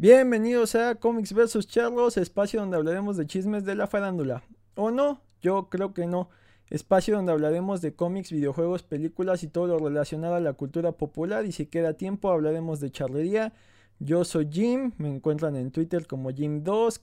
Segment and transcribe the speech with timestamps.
[0.00, 1.66] Bienvenidos a Comics vs.
[1.66, 4.42] Charlos, espacio donde hablaremos de chismes de la farándula.
[4.74, 5.20] ¿O no?
[5.42, 6.30] Yo creo que no.
[6.70, 11.44] Espacio donde hablaremos de cómics, videojuegos, películas y todo lo relacionado a la cultura popular.
[11.44, 13.52] Y si queda tiempo, hablaremos de charlería.
[13.98, 17.02] Yo soy Jim, me encuentran en Twitter como Jim2.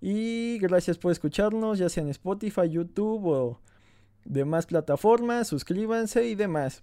[0.00, 3.60] Y gracias por escucharnos, ya sea en Spotify, YouTube o
[4.24, 5.46] demás plataformas.
[5.46, 6.82] Suscríbanse y demás.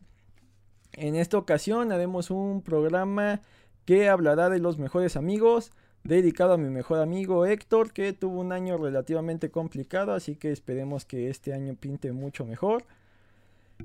[0.94, 3.42] En esta ocasión haremos un programa
[3.90, 5.72] que hablará de los mejores amigos,
[6.04, 11.06] dedicado a mi mejor amigo Héctor, que tuvo un año relativamente complicado, así que esperemos
[11.06, 12.84] que este año pinte mucho mejor.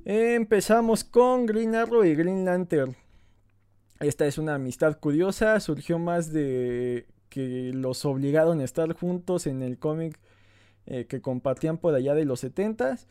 [0.04, 2.94] Empezamos con Green Arrow y Green Lantern.
[3.98, 9.62] Esta es una amistad curiosa, surgió más de que los obligaron a estar juntos en
[9.62, 10.18] el cómic
[10.84, 13.06] eh, que compartían por allá de los 70s.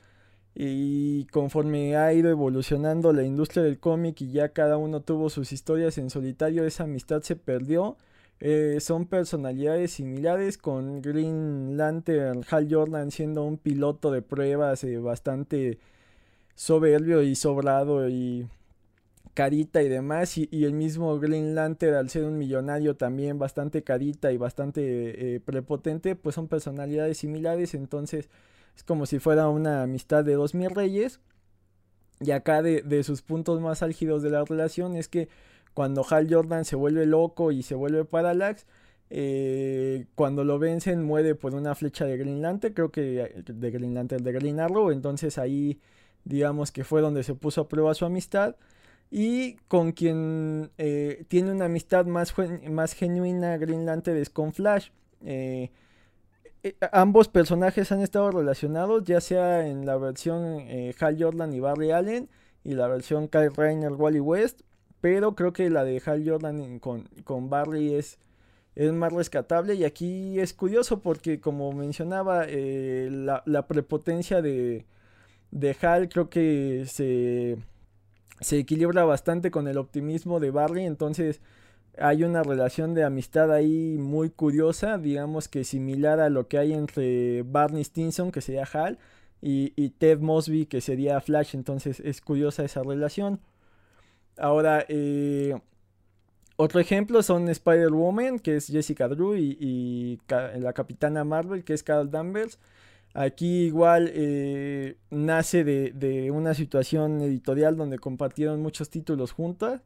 [0.55, 5.51] Y conforme ha ido evolucionando la industria del cómic y ya cada uno tuvo sus
[5.51, 7.97] historias en solitario, esa amistad se perdió.
[8.39, 14.97] Eh, son personalidades similares con Green Lantern, Hal Jordan siendo un piloto de pruebas eh,
[14.97, 15.79] bastante
[16.55, 18.47] soberbio y sobrado y
[19.33, 20.37] carita y demás.
[20.37, 25.39] Y, el mismo Green Lantern al ser un millonario también bastante carita y bastante eh,
[25.39, 27.73] prepotente, pues son personalidades similares.
[27.73, 28.29] Entonces
[28.75, 31.19] es como si fuera una amistad de dos mil reyes.
[32.19, 35.29] Y acá de, sus puntos más álgidos de la relación es que
[35.73, 38.65] cuando Hal Jordan se vuelve loco y se vuelve Parallax,
[39.09, 43.93] eh, cuando lo vencen muere por una flecha de Green Lantern, creo que de Green
[43.93, 45.79] Lantern, de Green Arrow, entonces ahí
[46.23, 48.55] digamos que fue donde se puso a prueba su amistad.
[49.11, 52.33] Y con quien eh, tiene una amistad más,
[52.69, 54.89] más genuina Green Lantern es con Flash.
[55.23, 55.69] Eh,
[56.63, 61.59] eh, ambos personajes han estado relacionados, ya sea en la versión eh, Hal Jordan y
[61.59, 62.29] Barry Allen
[62.63, 64.61] y la versión Kyle Rayner Wally West,
[65.01, 68.17] pero creo que la de Hal Jordan con, con Barry es,
[68.75, 69.75] es más rescatable.
[69.75, 74.85] Y aquí es curioso porque como mencionaba eh, la, la, prepotencia de,
[75.51, 77.57] de Hal creo que se,
[78.39, 81.41] se equilibra bastante con el optimismo de Barry, entonces
[81.97, 86.73] hay una relación de amistad ahí muy curiosa, digamos que similar a lo que hay
[86.73, 88.97] entre Barney Stinson, que sería Hal,
[89.41, 93.41] y, Ted Mosby, que sería Flash, entonces es curiosa esa relación.
[94.37, 95.59] Ahora, eh,
[96.55, 102.09] otro ejemplo son Spider-Woman, que es Jessica Drew, y, la Capitana Marvel, que es Carol
[102.09, 102.57] Danvers.
[103.13, 109.81] Aquí igual eh, nace de, de, una situación editorial donde compartieron muchos títulos juntas.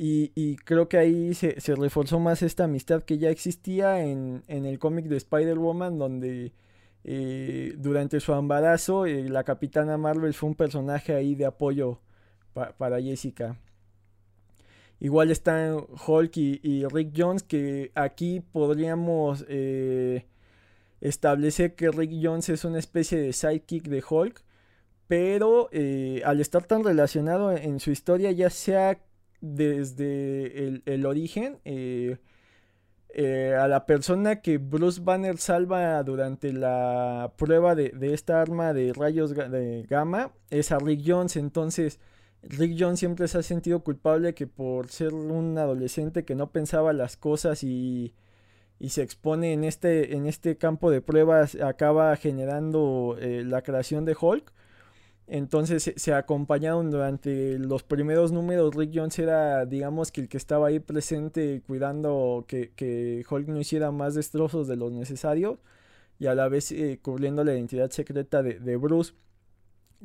[0.00, 5.06] Y, creo que ahí se, reforzó más esta amistad que ya existía en, el cómic
[5.06, 6.52] de Spider-Woman, donde
[7.02, 11.98] eh, durante su embarazo eh, la capitana Marvel fue un personaje ahí de apoyo
[12.78, 13.56] para Jessica.
[15.00, 20.26] Igual están Hulk y, Rick Jones, que aquí podríamos eh,
[21.00, 24.44] establecer que Rick Jones es una especie de sidekick de Hulk,
[25.08, 25.70] pero
[26.24, 29.00] al estar tan relacionado en su historia, ya sea
[29.40, 31.58] desde el, origen.
[31.64, 32.18] Eh,
[33.10, 38.92] eh, a la persona que Bruce Banner salva durante la prueba de, esta arma de
[38.92, 41.36] rayos de gamma es a Rick Jones.
[41.36, 42.00] Entonces,
[42.42, 46.92] Rick Jones siempre se ha sentido culpable que por ser un adolescente que no pensaba
[46.92, 48.14] las cosas y,
[48.78, 54.04] y se expone en este, en este campo de pruebas, acaba generando eh, la creación
[54.04, 54.52] de Hulk.
[55.30, 58.74] Entonces se, acompañaron durante los primeros números.
[58.74, 63.60] Rick Jones era, digamos, que el que estaba ahí presente cuidando que, que Hulk no
[63.60, 65.58] hiciera más destrozos de los necesarios
[66.18, 69.14] y a la vez eh, cubriendo la identidad secreta de, de, Bruce.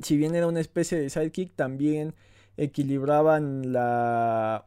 [0.02, 2.14] Si bien era una especie de sidekick, también
[2.58, 4.66] equilibraban la,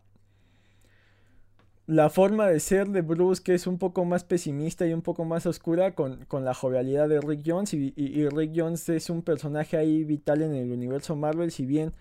[1.88, 5.24] la forma de ser de Bruce, que es un poco más pesimista y un poco
[5.24, 7.74] más oscura, con, la jovialidad de Rick Jones.
[7.74, 11.94] Y, Rick Jones es un personaje ahí vital en el universo Marvel, si bien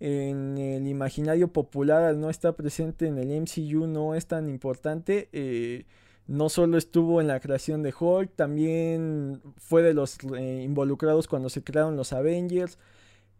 [0.00, 5.28] en el imaginario popular al no estar presente en el MCU no es tan importante.
[5.32, 5.86] Eh,
[6.26, 11.48] no solo estuvo en la creación de Hulk, también fue de los eh, involucrados cuando
[11.48, 12.78] se crearon los Avengers.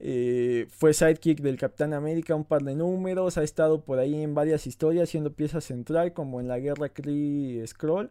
[0.00, 4.35] Eh, fue sidekick del Capitán América un par de números, ha estado por ahí en
[4.35, 8.11] varias historias siendo pieza central como en la guerra Kree Scroll.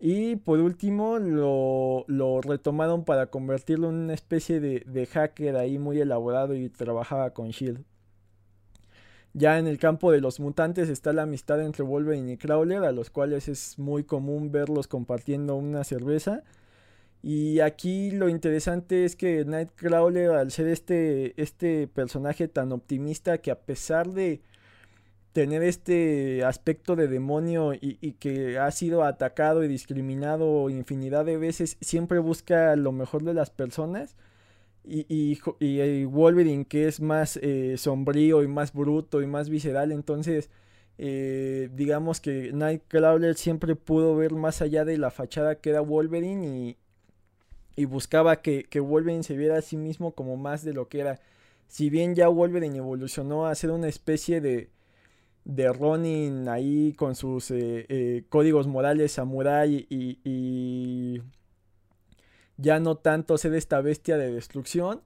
[0.00, 6.54] Y por último lo, retomaron para convertirlo en una especie de, hacker ahí muy elaborado
[6.54, 7.84] y trabajaba con Shield.
[9.32, 12.92] Ya en el campo de los mutantes está la amistad entre Wolverine y Crawler, a
[12.92, 16.44] los cuales es muy común verlos compartiendo una cerveza.
[17.26, 23.50] Y aquí lo interesante es que Nightcrawler, al ser este, este personaje tan optimista, que
[23.50, 24.42] a pesar de
[25.32, 31.78] tener este aspecto de demonio y, que ha sido atacado y discriminado infinidad de veces,
[31.80, 34.16] siempre busca lo mejor de las personas.
[34.84, 39.92] Y, y, y Wolverine que es más eh, sombrío y más bruto y más visceral,
[39.92, 40.50] entonces
[40.98, 46.46] eh, digamos que Nightcrawler siempre pudo ver más allá de la fachada que era Wolverine
[46.46, 46.76] y,
[47.76, 51.00] y buscaba que, que, Wolverine se viera a sí mismo como más de lo que
[51.00, 51.20] era.
[51.68, 54.70] Si bien ya Wolverine evolucionó a ser una especie de,
[55.44, 61.22] de Ronin ahí con sus eh, eh, códigos morales samurai y,
[62.56, 65.02] ya no tanto ser esta bestia de destrucción,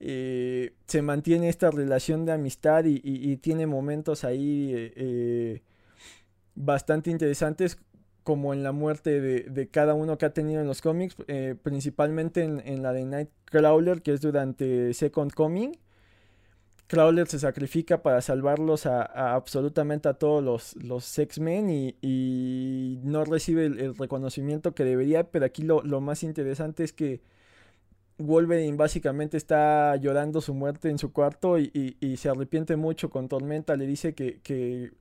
[0.00, 5.62] eh, se mantiene esta relación de amistad y, tiene momentos ahí
[6.54, 7.78] bastante interesantes
[8.26, 11.14] como en la muerte de, cada uno que ha tenido en los cómics,
[11.62, 15.74] principalmente en, en, la de Nightcrawler, que es durante Second Coming,
[16.86, 19.02] Crawler se sacrifica para salvarlos a,
[19.34, 25.62] absolutamente a todos los, los X-Men y, no recibe el, reconocimiento que debería, pero aquí
[25.62, 27.20] lo, más interesante es que
[28.18, 33.76] Wolverine básicamente está llorando su muerte en su cuarto y, se arrepiente mucho con Tormenta,
[33.76, 34.92] le dice que, que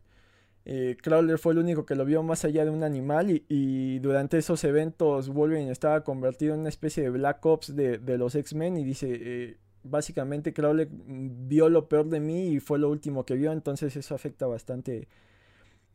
[0.66, 0.98] eh,
[1.38, 5.30] fue el único que lo vio más allá de un animal y, durante esos eventos
[5.30, 9.08] Wolverine estaba convertido en una especie de Black Ops de, los X-Men y dice...
[9.12, 9.58] Eh,
[9.88, 14.16] básicamente Crowley vio lo peor de mí y fue lo último que vio, entonces eso
[14.16, 15.08] afecta bastante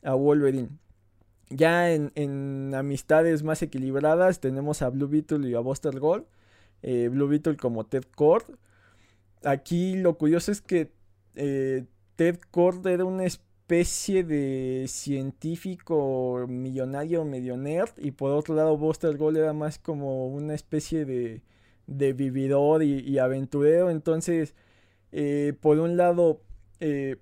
[0.03, 0.69] a Wolverine.
[1.49, 6.25] Ya en, amistades más equilibradas tenemos a Blue Beetle y a Buster Gold.
[6.81, 8.45] Eh, Blue Beetle como Ted Cord.
[9.43, 10.93] Aquí lo curioso es que
[11.35, 11.85] eh,
[12.15, 13.25] Ted Cord era una
[14.23, 20.53] de científico millonario medio nerd y por otro lado Buster Gold era más como una
[20.55, 21.41] especie de
[21.97, 23.89] de vividor y, aventurero.
[23.89, 24.55] Entonces,
[25.11, 26.41] eh, por un lado,
[26.79, 27.17] eh,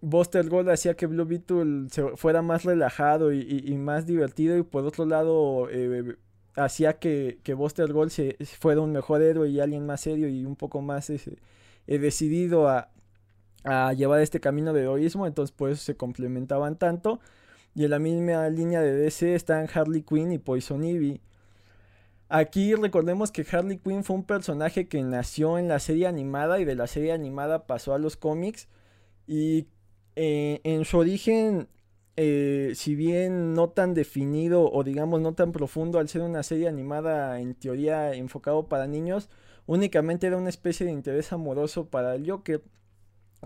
[0.00, 4.56] Buster Gold hacía que Blue Beetle se fuera más relajado y, más divertido.
[4.58, 6.16] Y por otro lado, eh,
[6.54, 10.44] hacía que, que, Buster Gold se, fuera un mejor héroe y alguien más serio y
[10.44, 11.10] un poco más
[11.86, 12.90] decidido a,
[13.64, 15.26] a, llevar este camino de heroísmo.
[15.26, 17.20] Entonces, por eso se complementaban tanto.
[17.74, 21.20] Y en la misma línea de DC están Harley Quinn y Poison Ivy.
[22.30, 26.66] Aquí recordemos que Harley Quinn fue un personaje que nació en la serie animada y
[26.66, 28.68] de la serie animada pasó a los cómics.
[29.26, 29.68] Y
[30.16, 31.68] eh, en su origen,
[32.16, 36.68] eh, si bien no tan definido o digamos no tan profundo al ser una serie
[36.68, 39.30] animada en teoría enfocado para niños,
[39.66, 42.62] únicamente era una especie de interés amoroso para el Joker.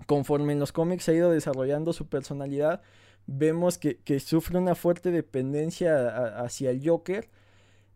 [0.07, 2.81] Conforme en los cómics ha ido desarrollando su personalidad,
[3.27, 7.29] vemos que, sufre una fuerte dependencia hacia el Joker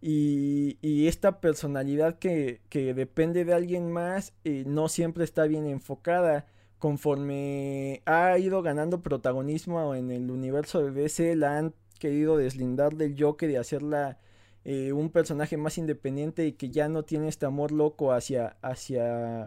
[0.02, 6.46] y, esta personalidad que, depende de alguien más eh, no siempre está bien enfocada.
[6.80, 13.16] Conforme ha ido ganando protagonismo en el universo de DC, la han querido deslindar del
[13.20, 14.20] Joker y hacerla
[14.64, 18.56] eh, un personaje más independiente y que ya no tiene este amor loco hacia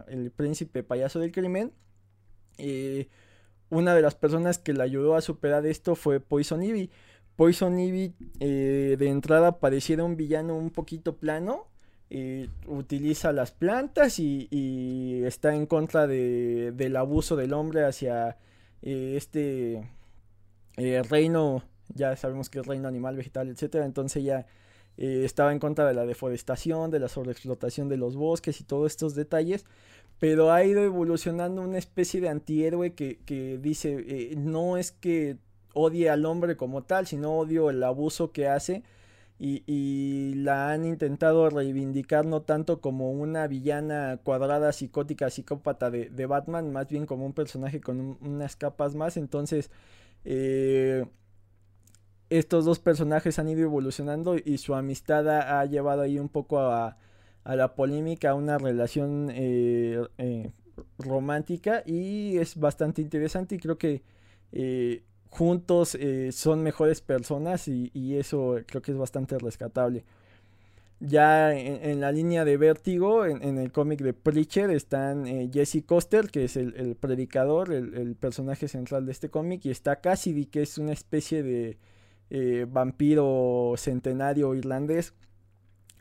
[0.07, 1.71] el príncipe payaso del crimen.
[2.61, 3.07] Eh,
[3.71, 6.91] una de las personas que le ayudó a superar esto fue Poison Ivy.
[7.37, 11.67] Poison Ivy eh, de entrada pareciera un villano un poquito plano.
[12.09, 18.37] Eh, utiliza las plantas y, está en contra de, del abuso del hombre hacia
[18.81, 19.89] eh, este
[21.09, 23.85] reino, ya sabemos que es reino animal, vegetal, etcétera.
[23.85, 24.45] Entonces ya
[24.97, 29.15] estaba en contra de la deforestación, de la sobreexplotación de los bosques y todos estos
[29.15, 29.65] detalles.
[30.21, 35.37] Pero ha ido evolucionando una especie de antihéroe que, que dice, no es que
[35.73, 38.83] odie al hombre como tal, sino odio el abuso que hace.
[39.43, 46.71] Y, la han intentado reivindicar no tanto como una villana cuadrada, psicótica, psicópata de, Batman,
[46.71, 49.17] más bien como un personaje con unas capas más.
[49.17, 49.71] Entonces,
[50.25, 51.05] eh,
[52.29, 56.97] estos dos personajes han ido evolucionando y su amistad ha, llevado ahí un poco a,
[57.45, 60.51] la polémica, a una relación eh, eh,
[60.99, 64.03] romántica y es bastante interesante y creo que
[65.29, 70.03] juntos eh, son mejores personas y, eso creo que es bastante rescatable.
[70.99, 76.43] Ya en, la línea de Vértigo, en, el cómic de Preacher, están Jesse Coster, que
[76.43, 80.93] es el, predicador, el, personaje central de este cómic, y está Cassidy, que es una
[80.93, 81.77] especie de
[82.67, 85.15] vampiro centenario irlandés.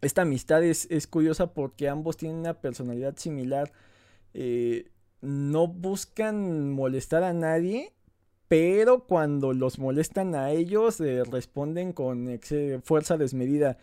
[0.00, 3.72] Esta amistad es, es, curiosa porque ambos tienen una personalidad similar.
[5.20, 7.92] no buscan molestar a nadie
[8.50, 12.40] pero cuando los molestan a ellos eh, responden con
[12.82, 13.78] fuerza desmedida.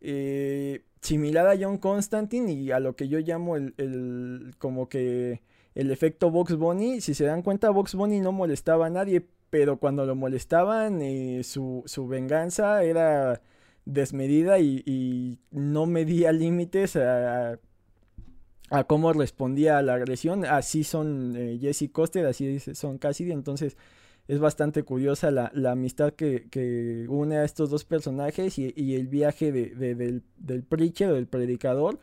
[0.00, 5.42] Eh, similar a John Constantine y a lo que yo llamo el, como que
[5.76, 7.00] el efecto Box Bunny.
[7.00, 11.42] Si se dan cuenta, Box Bunny no molestaba a nadie, pero cuando lo molestaban, eh,
[11.44, 13.40] su, su, venganza era
[13.84, 17.58] desmedida y, no medía límites a,
[18.70, 20.44] a, cómo respondía a la agresión.
[20.44, 23.76] Así son eh, Jesse Coster, así son Cassidy, entonces
[24.28, 30.22] es bastante curiosa la, amistad que, une a estos dos personajes y, el viaje del,
[30.38, 31.98] del preacher, del predicador,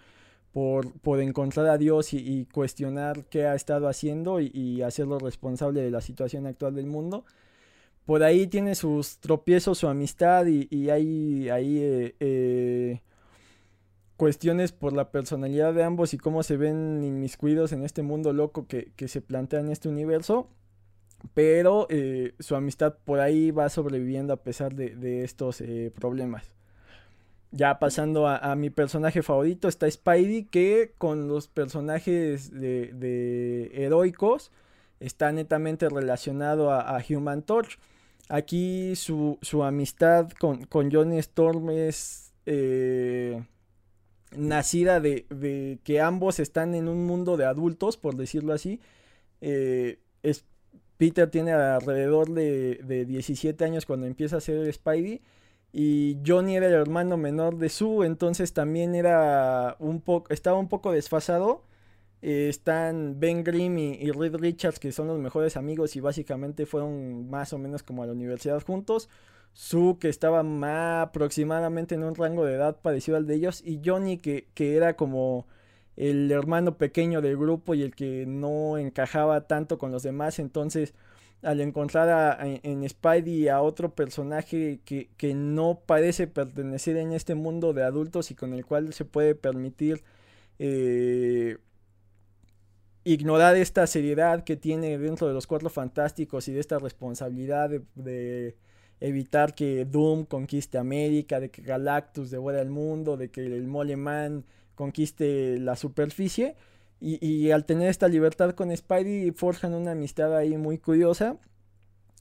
[0.57, 5.91] por, por encontrar a Dios y, cuestionar qué ha estado haciendo y, hacerlo responsable de
[5.91, 7.25] la situación actual del mundo.
[8.07, 13.01] Por ahí tiene sus tropiezos, su amistad y, hay ahí eh, eh,
[14.17, 18.67] cuestiones por la personalidad de ambos y cómo se ven inmiscuidos en este mundo loco
[18.67, 20.49] que, se plantea en este universo
[21.33, 26.51] pero eh, su amistad por ahí va sobreviviendo a pesar de, estos eh, problemas.
[27.51, 34.51] Ya pasando a, mi personaje favorito está Spidey, que con los personajes de, heroicos
[34.99, 37.79] está netamente relacionado a, Human Torch.
[38.29, 43.41] Aquí su, amistad con, con, Johnny Storm es eh,
[44.35, 48.81] nacida de, que ambos están en un mundo de adultos, por decirlo así.
[49.41, 50.45] es
[50.97, 55.21] Peter tiene alrededor de, de 17 años cuando empieza a ser Spidey.
[55.71, 60.69] Y Johnny era el hermano menor de Sue, entonces también era un poco, estaba un
[60.69, 61.66] poco desfasado.
[62.21, 67.29] Eh, están Ben Grimm y, Reed Richards, que son los mejores amigos y básicamente fueron
[67.29, 69.09] más o menos como a la universidad juntos.
[69.53, 73.61] Sue, que estaba más aproximadamente en un rango de edad parecido al de ellos.
[73.65, 75.47] Y Johnny, que, que era como
[75.95, 80.39] el hermano pequeño del grupo y el que no encajaba tanto con los demás.
[80.39, 80.93] Entonces,
[81.41, 87.83] al encontrar en, Spidey a otro personaje que, no parece pertenecer en este mundo de
[87.83, 90.03] adultos y con el cual se puede permitir
[90.59, 91.57] eh,
[93.07, 98.55] ignorar esta seriedad que tiene dentro de los cuatro fantásticos y de esta responsabilidad de,
[98.99, 103.95] evitar que Doom conquiste América, de que Galactus devore el mundo, de que el Mole
[103.95, 104.43] Man
[104.75, 106.55] conquiste la superficie.
[106.99, 111.37] Y, al tener esta libertad con Spidey forjan una amistad ahí muy curiosa.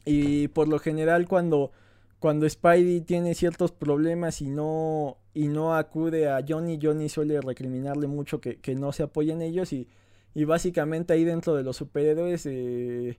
[0.04, 1.72] Y por lo general cuando,
[2.20, 8.06] cuando Spidey tiene ciertos problemas y no, y no acude a Johnny, Johnny suele recriminarle
[8.06, 9.72] mucho que, no se apoye en ellos.
[9.72, 9.88] Y,
[10.34, 13.18] básicamente ahí dentro de los superhéroes, eh,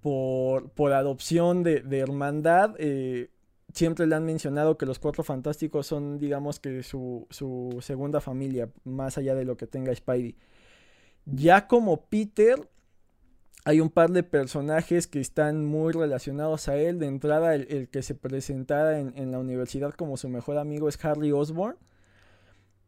[0.00, 3.30] por, por, adopción de, hermandad, eh,
[3.74, 7.26] siempre le han mencionado que los cuatro fantásticos son, digamos que su,
[7.80, 10.36] segunda familia, más allá de lo que tenga Spidey.
[11.26, 12.68] Ya como Peter,
[13.64, 16.98] hay un par de personajes que están muy relacionados a él.
[16.98, 21.32] De entrada, el, que se presentara en, la universidad como su mejor amigo es Harry
[21.32, 21.76] Osborn.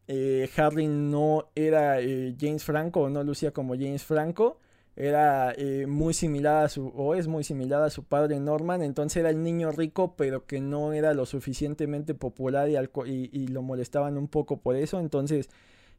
[0.08, 0.50] Eh,
[0.88, 4.58] no era eh, James Franco no lucía como James Franco.
[4.94, 9.16] Era eh, muy similar a su, o es muy similar a su padre Norman, entonces
[9.18, 14.18] era el niño rico, pero que no era lo suficientemente popular y, y, lo molestaban
[14.18, 15.48] un poco por eso, entonces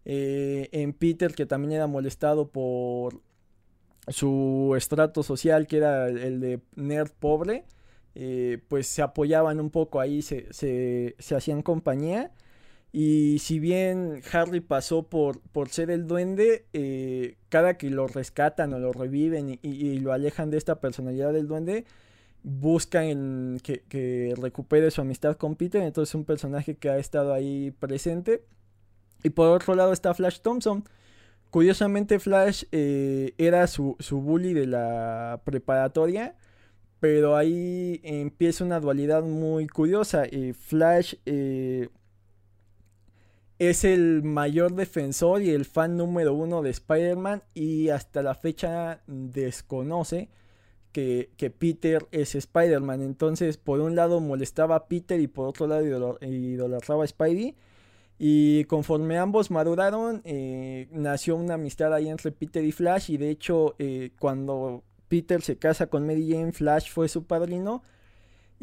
[0.06, 3.20] eh, en Peter, que también era molestado por
[4.10, 7.66] su estrato social, que era el de nerd pobre,
[8.68, 12.32] pues se apoyaban un poco ahí, se, se, se hacían compañía.
[12.96, 18.72] Y si bien Harry pasó por, por ser el duende, eh, cada que lo rescatan
[18.72, 21.86] o lo reviven y, lo alejan de esta personalidad del duende,
[22.44, 25.82] buscan que, recupere su amistad con Peter.
[25.82, 28.46] Entonces es un personaje que ha estado ahí presente.
[29.24, 30.84] Y por otro lado está Flash Thompson.
[31.50, 36.36] Curiosamente Flash eh, era su, su bully de la preparatoria.
[37.00, 40.26] Pero ahí empieza una dualidad muy curiosa.
[40.26, 41.16] Eh, Flash
[43.70, 49.02] es el mayor defensor y el fan número uno de Spider-Man y hasta la fecha
[49.08, 50.30] desconoce
[50.94, 53.02] que, Peter es Spider-Man.
[53.02, 57.56] Entonces, por un lado molestaba a Peter y por otro lado idolatraba a Spidey.
[58.20, 63.10] Y conforme ambos maduraron, eh, nació una amistad ahí entre Peter y Flash.
[63.10, 67.84] Y de hecho, eh, cuando Peter se casa con Mary Jane, Flash fue su padrino.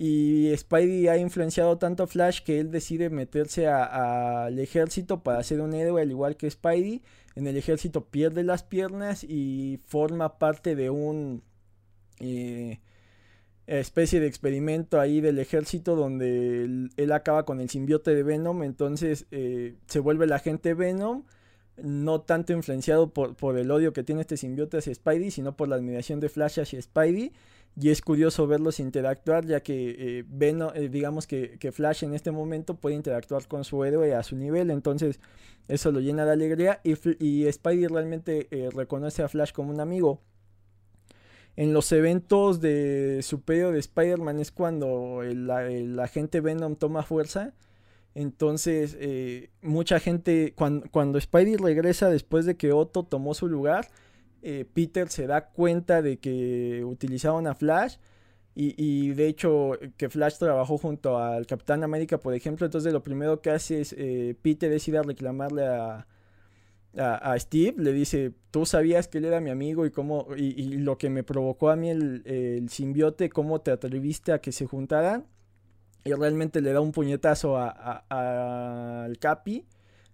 [0.02, 5.60] Y Spidey ha influenciado tanto a Flash que él decide meterse al ejército para ser
[5.60, 7.02] un héroe al igual que Spidey.
[7.34, 11.42] En el ejército pierde las piernas y forma parte de un
[12.18, 12.80] eh,
[13.66, 16.62] especie de experimento ahí del ejército donde
[16.96, 18.62] él, acaba con el simbiote de Venom.
[18.62, 21.24] Entonces eh, se vuelve el agente Venom.
[21.76, 25.68] No tanto influenciado por, por el odio que tiene este simbiote hacia Spidey, sino por
[25.68, 27.32] la admiración de Flash hacia Spidey
[27.76, 32.74] y es curioso verlos interactuar ya que eh, eh, digamos que, Flash en este momento
[32.74, 35.20] puede interactuar con su héroe a su nivel entonces
[35.68, 39.80] eso lo llena de alegría y, y Spidey realmente eh, reconoce a Flash como un
[39.80, 40.20] amigo
[41.56, 47.52] en los eventos de Superior de Spider-Man es cuando el, agente Venom toma fuerza.
[48.14, 48.96] Entonces,
[49.60, 53.88] mucha gente, cuando, cuando Spidey regresa después de que Otto tomó su lugar,
[54.42, 57.96] eh, Peter se da cuenta de que utilizaban a Flash.
[58.62, 62.66] Y, de hecho, que Flash trabajó junto al Capitán América, por ejemplo.
[62.66, 66.06] Entonces, lo primero que hace es eh, Peter es ir a reclamarle a,
[66.98, 67.74] a, Steve.
[67.78, 71.22] Le dice: Tú sabías que él era mi amigo y, cómo, y, lo que me
[71.22, 75.24] provocó a mí el, el, simbiote, cómo te atreviste a que se juntaran.
[76.04, 79.64] Y realmente le da un puñetazo al Capi.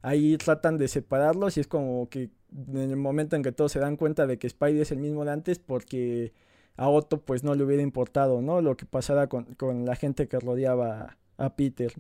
[0.02, 3.80] Ahí tratan de separarlos y es como que en el momento en que todos se
[3.80, 6.32] dan cuenta de que Spidey es el mismo de antes porque
[6.76, 8.60] a Otto pues no le hubiera importado, ¿no?
[8.60, 9.46] Lo que pasara con,
[9.84, 11.92] la gente que rodeaba a, Peter.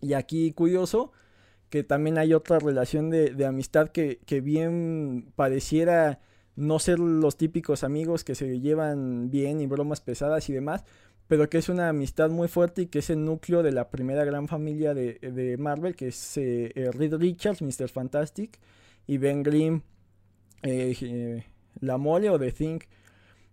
[0.00, 1.12] Y aquí curioso
[1.70, 6.20] que también hay otra relación de, amistad que, que, bien pareciera
[6.54, 10.84] no ser los típicos amigos que se llevan bien y bromas pesadas y demás,
[11.28, 14.24] pero que es una amistad muy fuerte y que es el núcleo de la primera
[14.24, 17.88] gran familia de, Marvel, que es eh, Reed Richards, Mr.
[17.88, 18.58] Fantastic,
[19.06, 19.82] y Ben Grimm,
[20.62, 21.44] eh, eh,
[21.80, 22.78] La Mole o The Thing.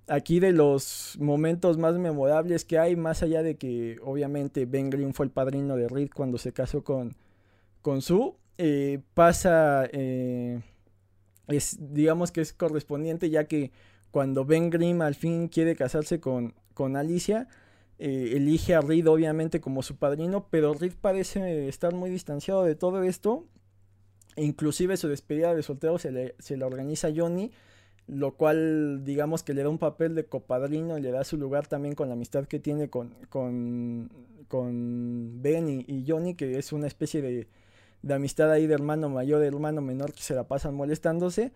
[0.08, 5.14] Aquí de los momentos más memorables que hay, más allá de que obviamente Ben Grimm
[5.14, 7.16] fue el padrino de Reed cuando se casó con,
[7.82, 13.72] con Sue, eh, pasa, es, digamos que es correspondiente ya que
[14.10, 17.48] cuando Ben Grimm al fin quiere casarse con, con Alicia,
[18.00, 23.04] elige a Reed obviamente como su padrino, pero Reed parece estar muy distanciado de todo
[23.04, 23.46] esto
[24.40, 27.52] Inclusive su despedida de soltero se le, se la organiza Johnny,
[28.08, 31.68] lo cual digamos que le da un papel de copadrino y le da su lugar
[31.68, 34.10] también con la amistad que tiene con, con,
[34.48, 37.48] con Ben y, Johnny, que es una especie de,
[38.02, 41.52] de amistad ahí de hermano mayor, de hermano menor que se la pasan molestándose.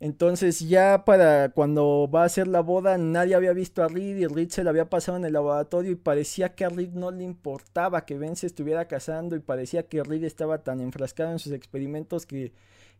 [0.00, 4.26] Entonces ya para cuando va a hacer la boda nadie había visto a Reed y
[4.26, 7.24] Reed se la había pasado en el laboratorio y parecía que a Reed no le
[7.24, 11.52] importaba que Ben se estuviera casando y parecía que Reed estaba tan enfrascado en sus
[11.52, 12.52] experimentos que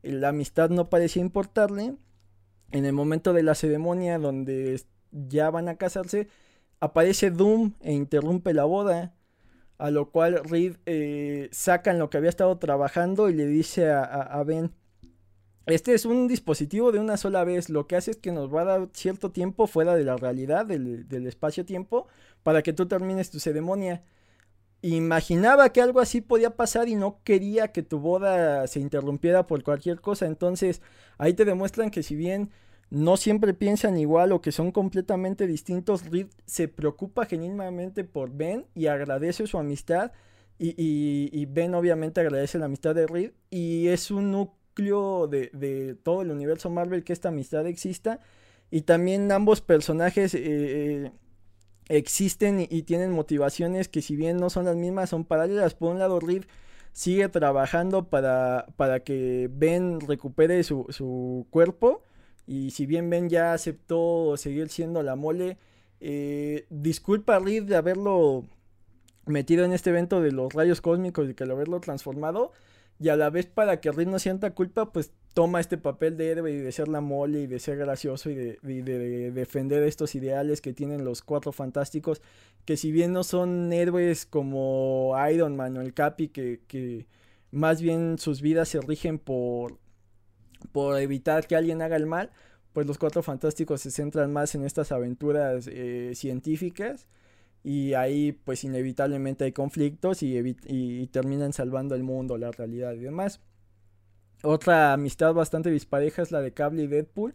[0.02, 1.96] la amistad no parecía importarle.
[2.70, 6.28] En el momento de la ceremonia donde ya van a casarse
[6.80, 9.14] aparece Doom e interrumpe la boda.
[9.78, 13.88] A lo cual Reed eh, saca en lo que había estado trabajando y le dice
[13.88, 14.72] a Ben
[15.68, 17.68] este es un dispositivo de una sola vez.
[17.68, 20.64] Lo que hace es que nos va a dar cierto tiempo fuera de la realidad,
[20.66, 22.06] del, espacio-tiempo,
[22.42, 24.02] para que tú termines tu ceremonia.
[24.80, 29.62] Imaginaba que algo así podía pasar y no quería que tu boda se interrumpiera por
[29.62, 30.26] cualquier cosa.
[30.26, 30.80] Entonces,
[31.18, 32.50] ahí te demuestran que si bien
[32.90, 38.66] no siempre piensan igual o que son completamente distintos, Reed se preocupa genuinamente por Ben
[38.74, 40.12] y agradece su amistad.
[40.60, 40.74] Y,
[41.32, 43.32] y Ben obviamente agradece la amistad de Reed.
[43.50, 44.30] Y es un
[44.78, 48.20] de, todo el universo Marvel que esta amistad exista.
[48.70, 51.12] Y también ambos personajes eh, eh,
[51.88, 55.74] existen y, tienen motivaciones que si bien no son las mismas, son paralelas.
[55.74, 56.44] Por un lado, Reed
[56.92, 62.02] sigue trabajando para, para que Ben recupere su, cuerpo.
[62.46, 65.58] Y si bien Ben ya aceptó seguir siendo la mole,
[66.00, 68.44] eh, disculpa a Reed de haberlo
[69.26, 72.52] metido en este evento de los rayos cósmicos y que lo haberlo transformado
[73.00, 76.30] y a la vez para que Reed no sienta culpa, pues toma este papel de
[76.30, 80.60] héroe y de ser la mole y de ser gracioso y de, defender estos ideales
[80.60, 82.20] que tienen los cuatro fantásticos,
[82.64, 87.06] que si bien no son héroes como Iron Man o el Capi, que, que
[87.52, 89.78] más bien sus vidas se rigen por,
[90.72, 92.32] por evitar que alguien haga el mal,
[92.72, 97.06] pues los cuatro fantásticos se centran más en estas aventuras eh, científicas
[97.62, 103.00] y ahí pues inevitablemente hay conflictos y, y, terminan salvando el mundo, la realidad y
[103.00, 103.40] demás.
[104.42, 107.34] Otra amistad bastante dispareja es la de Cable y Deadpool.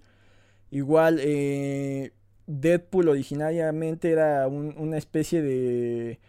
[0.71, 2.13] Igual eh,
[2.47, 6.19] Deadpool originariamente era una especie de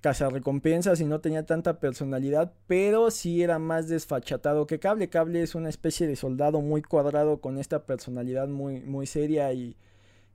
[0.00, 5.10] cazarrecompensas y no tenía tanta personalidad, pero sí era más desfachatado que Cable.
[5.10, 9.76] Cable es una especie de soldado muy cuadrado con esta personalidad muy, muy seria y,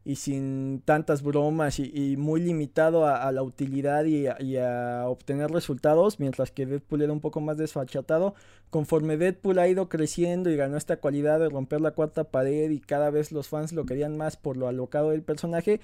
[0.06, 6.52] y sin tantas bromas y, muy limitado a, la utilidad y a, obtener resultados, mientras
[6.52, 8.36] que Deadpool era un poco más desfachatado.
[8.70, 12.80] Conforme Deadpool ha ido creciendo y ganó esta cualidad de romper la cuarta pared y
[12.80, 15.82] cada vez los fans lo querían más por lo alocado del personaje,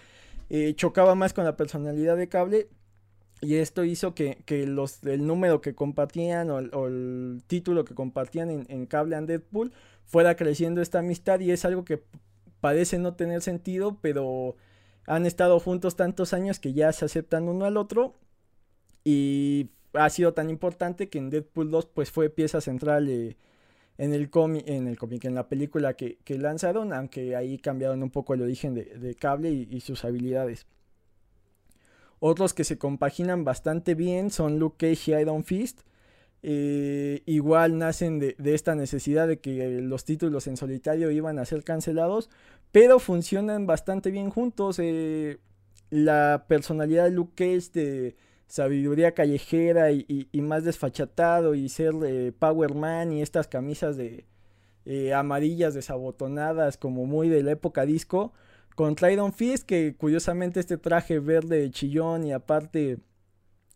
[0.52, 2.68] eh, chocaba más con la personalidad de Cable.
[3.42, 8.66] Y esto hizo que, los, el número que compartían o, el título que compartían en,
[8.70, 9.72] en Cable and Deadpool
[10.06, 12.04] fuera creciendo esta amistad y es algo que
[12.62, 14.56] parece no tener sentido, pero
[15.06, 18.15] han estado juntos tantos años que ya se aceptan uno al otro
[19.04, 23.36] y ha sido tan importante que en Deadpool 2 pues fue pieza central eh,
[23.97, 28.10] en el cómic, en el cómic, en la película que, lanzaron, aunque ahí cambiaron un
[28.10, 30.65] poco el origen de, cable y, sus habilidades.
[32.19, 35.82] Otros que se compaginan bastante bien son Luke Cage y Iron Fist.
[36.43, 41.63] Eh, igual nacen de, esta necesidad de que los títulos en solitario iban a ser
[41.63, 42.30] cancelados,
[42.71, 44.80] pero funcionan bastante bien juntos.
[44.80, 45.39] Eh,
[45.91, 48.15] la personalidad de Luke Cage de
[48.51, 54.25] sabiduría callejera y, más desfachatado y ser eh, Power Man y estas camisas de
[54.86, 58.34] eh, amarillas desabotonadas como muy de la época disco
[58.75, 62.97] con Iron Fist que curiosamente este traje verde chillón y aparte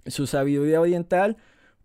[0.07, 1.37] su sabiduría oriental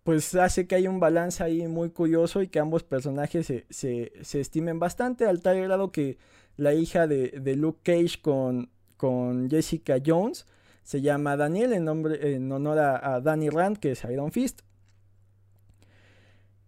[0.03, 4.39] pues hace que haya un balance ahí muy curioso y que ambos personajes se, se,
[4.39, 6.17] estimen bastante al tal grado que
[6.57, 10.45] la hija de, de Luke Cage con, con Jessica Jones
[10.83, 14.61] se llama Daniel en, nombre, en honor a, Danny Rand, que es Iron Fist.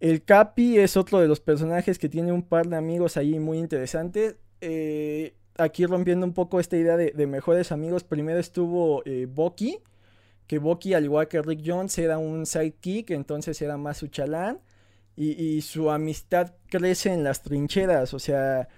[0.00, 3.58] El Capi es otro de los personajes que tiene un par de amigos ahí muy
[3.58, 4.36] interesantes.
[4.60, 9.78] Eh, aquí rompiendo un poco esta idea de, mejores amigos, primero estuvo eh, Bucky,
[10.46, 14.60] que Bucky, al igual que Rick Jones, era un sidekick, entonces era más su chalán.
[15.16, 18.68] Y, y su amistad crece en las trincheras, o sea,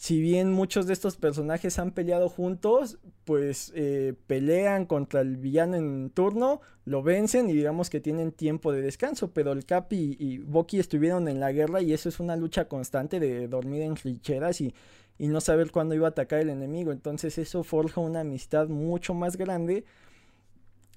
[0.00, 5.76] si bien muchos de estos personajes han peleado juntos, pues eh, pelean contra el villano
[5.76, 10.16] en turno, lo vencen y digamos que tienen tiempo de descanso, pero el Cap y,
[10.18, 14.62] y estuvieron en la guerra y eso es una lucha constante de dormir en trincheras
[14.62, 14.74] y,
[15.18, 19.36] no saber cuándo iba a atacar el enemigo, entonces eso forja una amistad mucho más
[19.36, 19.84] grande.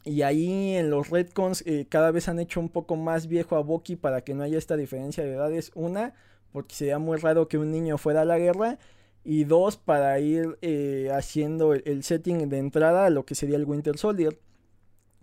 [0.05, 3.61] Y ahí en los Redcons eh, cada vez han hecho un poco más viejo a
[3.61, 5.71] Bucky para que no haya esta diferencia de edades.
[5.75, 6.13] Una,
[6.51, 8.79] porque sería muy raro que un niño fuera a la guerra.
[9.23, 13.65] Y dos, para ir eh, haciendo el, setting de entrada a lo que sería el
[13.65, 14.37] Winter Soldier.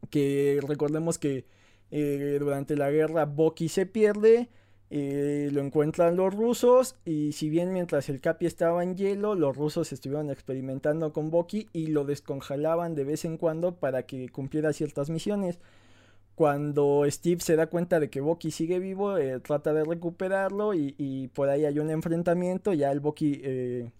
[0.08, 1.44] Que recordemos que
[1.90, 4.48] eh, durante la guerra Bucky se pierde.
[4.90, 9.56] Eh, lo encuentran los rusos y si bien mientras el Capi estaba en hielo, los
[9.56, 14.72] rusos estuvieron experimentando con Bucky y lo descongelaban de vez en cuando para que cumpliera
[14.72, 15.60] ciertas misiones.
[16.40, 21.30] Cuando Steve se da cuenta de que Bucky sigue vivo, eh, trata de recuperarlo y,
[21.34, 22.72] por ahí hay un enfrentamiento.
[22.72, 23.90] Ya el Bucky eh,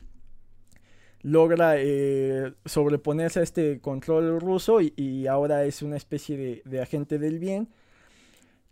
[1.23, 7.39] logra eh, sobreponerse a este control ruso y, ahora es una especie de, agente del
[7.39, 7.69] bien.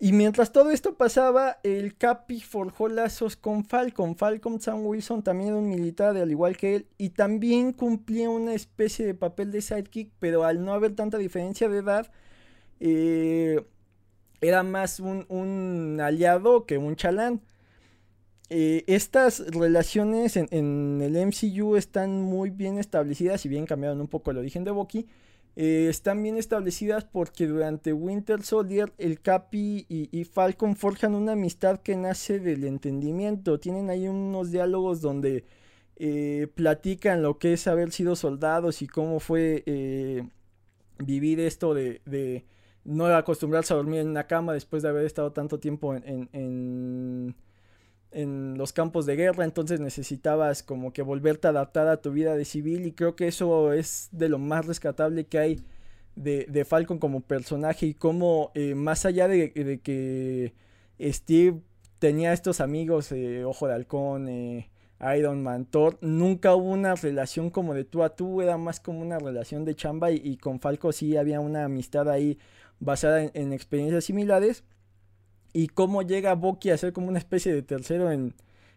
[0.00, 4.14] Y mientras todo esto pasaba, el Capi forjó lazos con Falcon.
[4.16, 8.54] Falcon Sam Wilson también era un militar, al igual que él, y también cumplía una
[8.54, 12.12] especie de papel de sidekick, pero al no haber tanta diferencia de edad,
[12.78, 13.64] eh,
[14.40, 17.42] era más un, aliado que un chalán.
[18.50, 24.30] Eh, estas relaciones en, el MCU están muy bien establecidas, si bien cambiaron un poco
[24.30, 25.06] el origen de Bucky.
[25.60, 31.80] Eh, están bien establecidas porque durante Winter Soldier el Capi y, Falcon forjan una amistad
[31.80, 33.58] que nace del entendimiento.
[33.58, 35.44] Tienen ahí unos diálogos donde
[36.54, 39.64] platican lo que es haber sido soldados y cómo fue
[40.98, 42.00] vivir esto de
[42.88, 47.36] no acostumbrarse a dormir en una cama después de haber estado tanto tiempo en,
[48.12, 52.44] los campos de guerra, entonces necesitabas como que volverte a adaptar a tu vida de
[52.44, 55.60] civil y creo que eso es de lo más rescatable que hay
[56.16, 60.54] de, de Falcon como personaje y como eh, más allá de, que
[61.00, 61.60] Steve
[61.98, 64.70] tenía estos amigos, eh, Ojo de Halcón, eh,
[65.16, 69.00] Iron Man, Thor, nunca hubo una relación como de tú a tú, era más como
[69.00, 72.38] una relación de chamba y, y con Falco sí había una amistad ahí
[72.80, 74.64] basada en, experiencias similares.
[75.52, 78.34] Y cómo llega Bucky a ser como una especie de tercero en,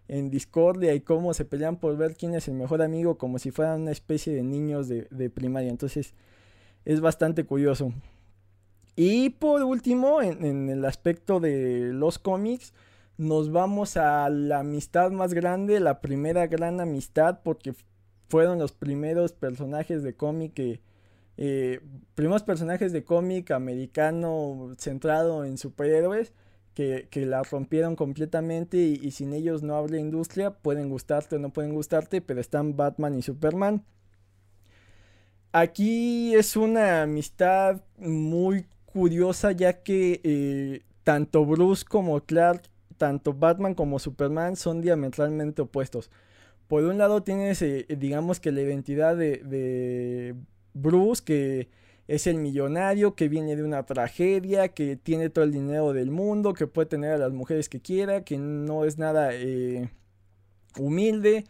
[0.08, 3.52] en discordia y cómo se pelean por ver quién es el mejor amigo como si
[3.52, 5.70] fueran una especie de niños de, primaria.
[5.70, 6.14] Entonces
[6.86, 7.94] es bastante curioso.
[8.96, 12.74] Y por último, en, en, el aspecto de los cómics,
[13.18, 17.74] nos vamos a la amistad más grande, la primera gran amistad, porque
[18.28, 20.82] fueron los primeros personajes de cómic que,
[21.38, 21.80] eh,
[22.16, 26.34] primeros personajes de cómic americano centrado en superhéroes
[26.74, 31.74] que, la rompieron completamente y, sin ellos no habla industria, pueden gustarte o no pueden
[31.74, 33.84] gustarte, pero están Batman y Superman.
[35.52, 42.64] Aquí es una amistad muy curiosa ya que eh, tanto Bruce como Clark,
[42.98, 46.10] tanto Batman como Superman son diametralmente opuestos.
[46.68, 50.36] Por un lado tienes, eh, digamos que la identidad de
[50.74, 51.70] Bruce, que
[52.12, 56.54] es el millonario, que viene de una tragedia, que tiene todo el dinero del mundo,
[56.54, 59.90] que puede tener a las mujeres que quiera, que no es nada eh,
[60.78, 61.46] humilde,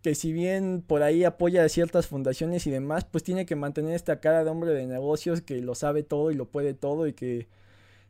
[0.00, 3.94] que si bien por ahí apoya a ciertas fundaciones y demás, pues tiene que mantener
[3.94, 7.12] esta cara de hombre de negocios que lo sabe todo y lo puede todo y
[7.12, 7.48] que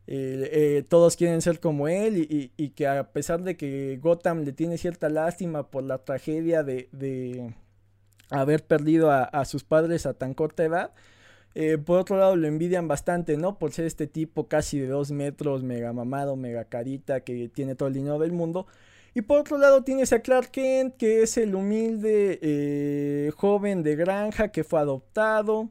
[0.06, 4.78] eh, todos quieren ser como él y, que a pesar de que Gotham le tiene
[4.78, 7.52] cierta lástima por la tragedia de,
[8.30, 10.92] haber perdido a, sus padres a tan corta edad,
[11.58, 13.58] eh, por otro lado lo envidian bastante, ¿no?
[13.58, 17.88] Por ser este tipo casi de dos metros, mega mamado, mega carita, que tiene todo
[17.88, 18.66] el dinero del mundo.
[19.14, 23.96] Y por otro lado tienes a Clark Kent, que es el humilde eh, joven de
[23.96, 25.70] granja que fue adoptado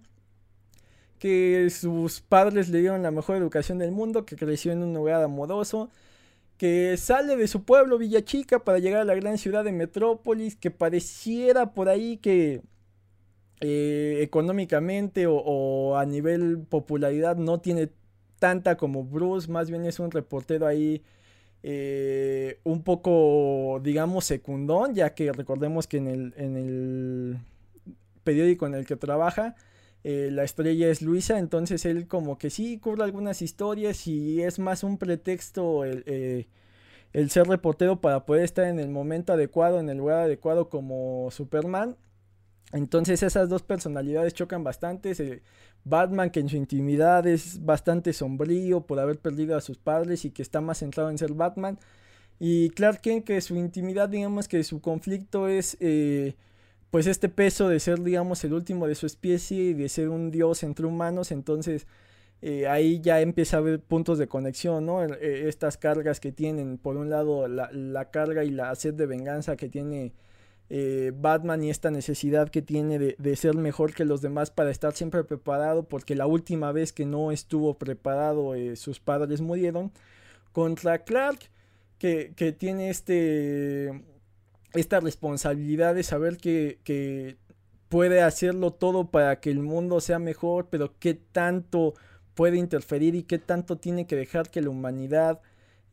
[1.19, 5.23] que sus padres le dieron la mejor educación del mundo, que creció en un hogar
[5.23, 5.89] amoroso,
[6.57, 10.55] que sale de su pueblo Villa Chica para llegar a la gran ciudad de Metrópolis,
[10.55, 12.61] que pareciera por ahí que
[13.61, 17.89] eh, económicamente o, a nivel popularidad no tiene
[18.39, 21.03] tanta como Bruce, más bien es un reportero ahí
[21.63, 27.39] eh, un poco, digamos, secundón, ya que recordemos que en el, en el
[28.23, 29.55] periódico en el que trabaja,
[30.07, 34.59] eh, la estrella es Luisa, entonces él como que sí cubre algunas historias y es
[34.59, 36.47] más un pretexto eh,
[37.11, 41.31] el, ser reportero para poder estar en el momento adecuado, en el lugar adecuado como
[41.31, 41.97] Superman.
[42.71, 45.41] Entonces esas dos personalidades chocan bastante.
[45.83, 50.31] Batman que en su intimidad es bastante sombrío por haber perdido a sus padres y
[50.31, 51.79] que está más centrado en ser Batman.
[52.39, 55.77] Y Clark Kent que su intimidad digamos que su conflicto es...
[55.79, 56.35] Eh,
[56.95, 60.31] pues este peso de ser, digamos, el último de su especie y de ser un
[60.31, 61.87] dios entre humanos, entonces
[62.41, 65.03] eh, ahí ya empieza a haber puntos de conexión, ¿no?
[65.03, 69.55] Eh, estas cargas que tienen, por un lado, la, carga y la sed de venganza
[69.57, 70.13] que tiene
[70.69, 74.93] eh, Batman y esta necesidad que tiene de, ser mejor que los demás para estar
[74.93, 79.91] siempre preparado, porque la última vez que no estuvo preparado sus padres murieron,
[80.51, 81.39] contra Clark,
[81.97, 84.03] que, que tiene este
[84.75, 87.37] esta responsabilidad de saber que,
[87.89, 91.93] puede hacerlo todo para que el mundo sea mejor, pero qué tanto
[92.33, 95.39] puede interferir y qué tanto tiene que dejar que la humanidad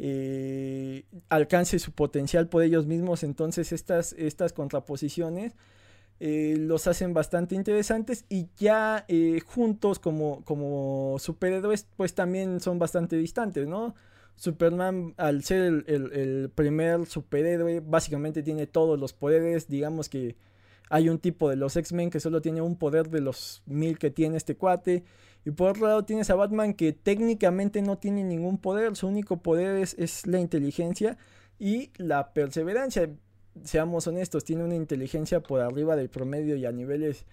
[0.04, 3.22] eh, alcance su potencial por ellos mismos.
[3.22, 5.54] Entonces estas, estas contraposiciones
[6.18, 12.80] eh, los hacen bastante interesantes y ya eh, juntos como, como superhéroes pues también son
[12.80, 13.94] bastante distantes, ¿no?
[14.34, 19.68] Superman, al ser el, primer superhéroe, básicamente tiene todos los poderes.
[19.68, 20.34] Digamos que
[20.90, 24.10] hay un tipo de los X-Men que solo tiene un poder de los mil que
[24.10, 25.04] tiene este cuate.
[25.44, 28.96] Y por otro lado tienes a Batman que técnicamente no tiene ningún poder.
[28.96, 31.18] Su único poder es, la inteligencia
[31.58, 33.10] y la perseverancia.
[33.64, 37.26] Seamos honestos, tiene una inteligencia por arriba del promedio y a niveles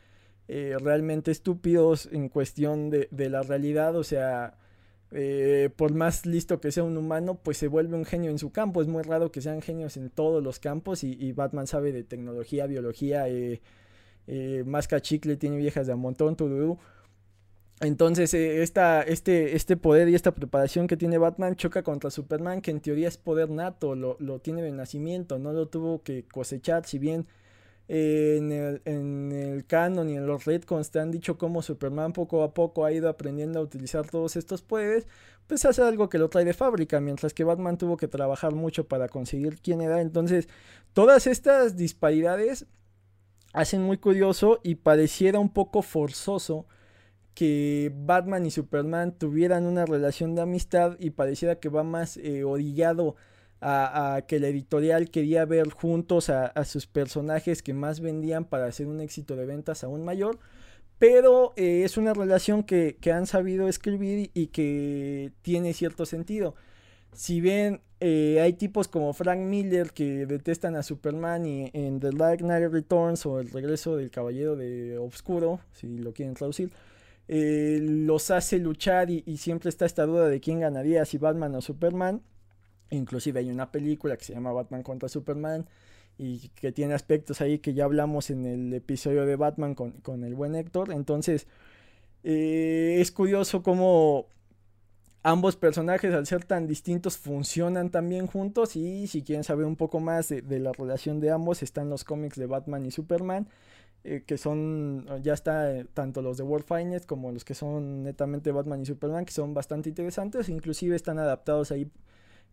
[0.47, 3.95] eh, realmente estúpidos en cuestión de, de la realidad.
[3.95, 4.57] O sea,
[5.11, 8.51] eh, por más listo que sea un humano, pues se vuelve un genio en su
[8.51, 8.81] campo.
[8.81, 12.67] Es muy raro que sean genios en todos los campos y, Batman sabe de tecnología,
[12.67, 13.61] biología, eh,
[14.27, 14.63] eh,
[15.39, 16.79] tiene viejas de a montón, tururú.
[17.81, 22.71] Entonces, esta, este, este poder y esta preparación que tiene Batman choca contra Superman, que
[22.71, 26.85] en teoría es poder nato, lo, lo tiene de nacimiento, no lo tuvo que cosechar,
[26.85, 27.27] si bien
[27.87, 32.43] en, el, en el canon y en los retcons te han dicho cómo Superman poco
[32.43, 35.07] a poco ha ido aprendiendo a utilizar todos estos poderes,
[35.47, 38.87] pues hace algo que lo trae de fábrica, mientras que Batman tuvo que trabajar mucho
[38.87, 40.01] para conseguir quién era.
[40.01, 40.47] Entonces,
[40.93, 42.67] todas estas disparidades
[43.53, 46.67] hacen muy curioso y pareciera un poco forzoso
[47.39, 52.43] que Batman y Superman tuvieran una relación de amistad y pareciera que va más eh,
[52.43, 53.15] orillado
[53.61, 58.87] a, que la editorial quería ver juntos a, sus personajes que más vendían para hacer
[58.87, 60.37] un éxito de ventas aún mayor.
[60.97, 66.55] Pero eh, es una relación que, han sabido escribir y que tiene cierto sentido.
[67.13, 72.09] Si bien eh, hay tipos como Frank Miller que detestan a Superman y en The
[72.11, 76.73] Dark Knight Returns o El regreso del Caballero de Obscuro, si lo quieren traducir,
[77.31, 81.61] eh, los hace luchar y, siempre está esta duda de quién ganaría, si Batman o
[81.61, 82.23] Superman.
[82.89, 85.67] Inclusive hay una película que se llama Batman contra Superman
[86.17, 90.33] y que tiene aspectos ahí que ya hablamos en el episodio de Batman con, el
[90.33, 90.91] buen Héctor.
[90.91, 91.45] Entonces
[92.23, 94.25] eh, es curioso cómo
[95.21, 99.99] ambos personajes al ser tan distintos funcionan también juntos y si quieren saber un poco
[99.99, 103.47] más de, la relación de ambos están los cómics de Batman y Superman.
[104.05, 108.03] Eh, que son, ya está eh, tanto los de World Finest como los que son
[108.03, 111.91] netamente Batman y Superman, que son bastante interesantes, inclusive están adaptados ahí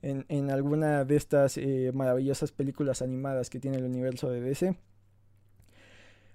[0.03, 4.77] en, alguna de estas eh, maravillosas películas animadas que tiene el universo de DC.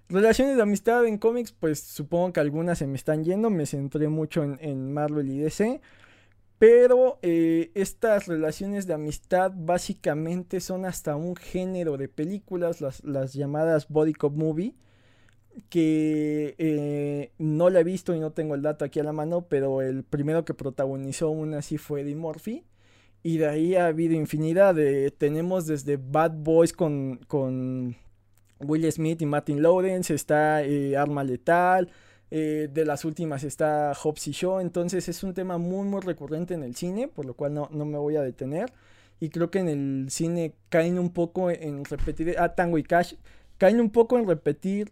[0.07, 4.07] Relaciones de amistad en cómics, pues supongo que algunas se me están yendo, me centré
[4.07, 5.81] mucho en, Marvel y DC.
[6.57, 13.87] Pero estas relaciones de amistad básicamente son hasta un género de películas, las, las llamadas
[13.87, 14.75] Body Cop Movie,
[15.69, 19.47] que eh, no la he visto y no tengo el dato aquí a la mano,
[19.49, 22.63] pero el primero que protagonizó una así fue Eddie Murphy.
[23.23, 24.75] Y de ahí ha habido infinidad.
[24.75, 27.95] De, tenemos desde Bad Boys con, con
[28.59, 31.89] Will Smith y Martin Lawrence, está eh, Arma Letal,
[32.29, 36.53] eh, de las últimas está Hobbs y Shaw, entonces es un tema muy muy recurrente
[36.53, 38.71] en el cine, por lo cual no, no me voy a detener.
[39.19, 43.15] Y creo que en el cine caen un poco en repetir, ah, Tango y Cash,
[43.57, 44.91] caen un poco en repetir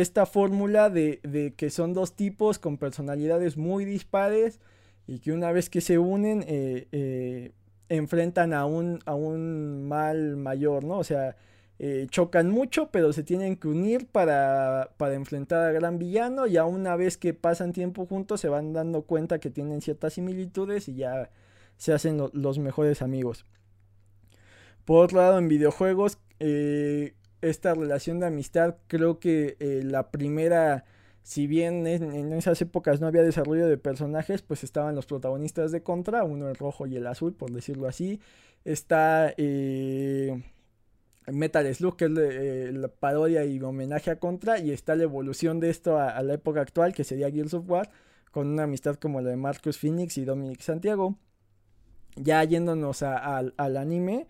[0.00, 4.60] esta fórmula de, de, que son dos tipos con personalidades muy dispares
[5.08, 7.52] y que una vez que se unen eh, eh,
[7.88, 10.98] enfrentan a un, a un mal mayor, ¿no?
[10.98, 11.34] O sea,
[11.80, 16.46] eh, chocan mucho, pero se tienen que unir para, para enfrentar al gran villano.
[16.46, 20.88] Ya una vez que pasan tiempo juntos, se van dando cuenta que tienen ciertas similitudes
[20.88, 21.30] y ya
[21.76, 23.46] se hacen los mejores amigos.
[24.84, 26.18] Por otro lado, en videojuegos,
[27.40, 30.84] esta relación de amistad, creo que eh, la primera,
[31.22, 35.82] si bien en, esas épocas no había desarrollo de personajes, pues estaban los protagonistas de
[35.82, 38.20] Contra, uno el rojo y el azul, por decirlo así.
[38.64, 39.34] Está
[41.32, 45.60] Metal Slug, que es eh, la parodia y homenaje a Contra, y está la evolución
[45.60, 47.90] de esto a, la época actual, que sería Gears of War,
[48.30, 51.16] con una amistad como la de Marcus Phoenix y Dominic Santiago.
[52.16, 54.26] Ya yéndonos al anime,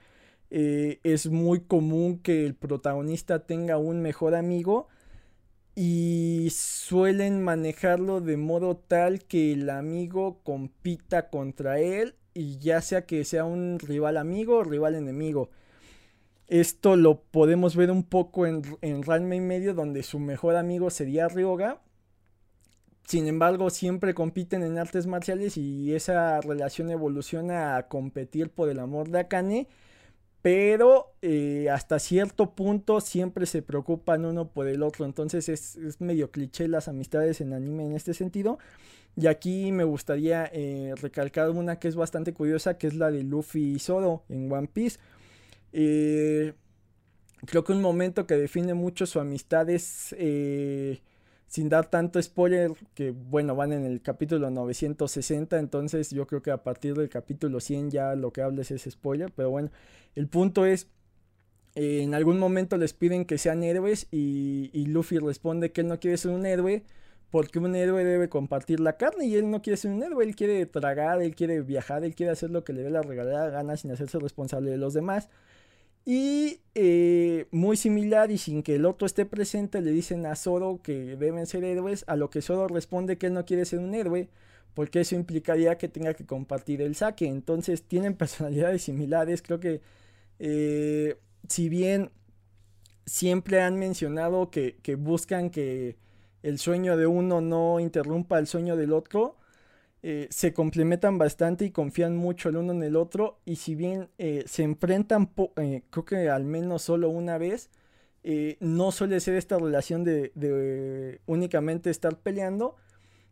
[0.50, 4.88] eh, es muy común que el protagonista tenga un mejor amigo
[5.74, 13.06] y suelen manejarlo de modo tal que el amigo compita contra él y ya sea
[13.06, 15.50] que sea un rival amigo o rival enemigo.
[16.48, 20.88] Esto lo podemos ver un poco en, en Ranma y medio, donde su mejor amigo
[20.88, 21.80] sería Ryoga.
[23.06, 28.78] Sin embargo, siempre compiten en artes marciales y esa relación evoluciona a competir por el
[28.78, 29.68] amor de Akane.
[30.48, 35.04] Pero eh, hasta cierto punto siempre se preocupan uno por el otro.
[35.04, 38.58] Entonces es, medio cliché las amistades en anime en este sentido.
[39.14, 43.24] Y aquí me gustaría eh, recalcar una que es bastante curiosa, que es la de
[43.24, 44.98] Luffy y Zoro en One Piece
[45.74, 46.54] eh,
[47.44, 50.16] creo que un momento que define mucho su amistad es,
[51.48, 56.50] sin dar tanto spoiler, que bueno, van en el capítulo 960, entonces yo creo que
[56.50, 59.70] a partir del capítulo 100 ya lo que hables es spoiler, pero bueno,
[60.14, 60.88] el punto es,
[61.74, 65.88] eh, en algún momento les piden que sean héroes y, y Luffy responde que él
[65.88, 66.84] no quiere ser un héroe
[67.30, 70.34] porque un héroe debe compartir la carne y él no quiere ser un héroe, él
[70.36, 73.76] quiere tragar, él quiere viajar, él quiere hacer lo que le dé la regalada gana
[73.76, 75.28] sin hacerse responsable de los demás.
[76.10, 80.80] Y eh, muy similar y sin que el otro esté presente, le dicen a Zoro
[80.82, 83.94] que deben ser héroes, a lo que Zoro responde que él no quiere ser un
[83.94, 84.30] héroe,
[84.72, 87.26] porque eso implicaría que tenga que compartir el saque.
[87.26, 89.82] Entonces tienen personalidades similares, creo que
[90.38, 92.10] eh, si bien
[93.04, 95.98] siempre han mencionado que buscan que
[96.42, 99.36] el sueño de uno no interrumpa el sueño del otro,
[100.02, 103.40] eh, se complementan bastante y confían mucho el uno en el otro.
[103.44, 107.70] Y si bien eh, se enfrentan, eh, creo que al menos solo una vez,
[108.60, 112.76] no suele ser esta relación de, únicamente estar peleando.